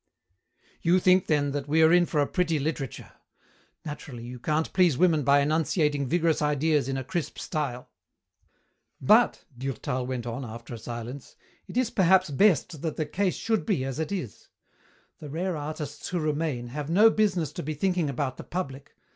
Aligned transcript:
"You 0.81 0.99
think, 0.99 1.27
then, 1.27 1.51
that 1.51 1.67
we 1.67 1.83
are 1.83 1.93
in 1.93 2.07
for 2.07 2.21
a 2.21 2.25
pretty 2.27 2.57
literature. 2.57 3.11
Naturally 3.85 4.23
you 4.25 4.39
can't 4.39 4.73
please 4.73 4.97
women 4.97 5.21
by 5.23 5.41
enunciating 5.41 6.07
vigorous 6.07 6.41
ideas 6.41 6.89
in 6.89 6.97
a 6.97 7.03
crisp 7.03 7.37
style." 7.37 7.87
"But," 8.99 9.45
Durtal 9.55 10.07
went 10.07 10.25
on, 10.25 10.43
after 10.43 10.73
a 10.73 10.79
silence, 10.79 11.35
"it 11.67 11.77
is 11.77 11.91
perhaps 11.91 12.31
best 12.31 12.81
that 12.81 12.95
the 12.97 13.05
case 13.05 13.35
should 13.35 13.63
be 13.63 13.85
as 13.85 13.99
it 13.99 14.11
is. 14.11 14.47
The 15.19 15.29
rare 15.29 15.55
artists 15.55 16.07
who 16.09 16.17
remain 16.19 16.69
have 16.69 16.89
no 16.89 17.11
business 17.11 17.51
to 17.53 17.61
be 17.61 17.75
thinking 17.75 18.09
about 18.09 18.37
the 18.37 18.43
public. 18.43 18.95